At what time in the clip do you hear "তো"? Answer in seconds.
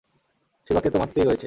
0.89-0.97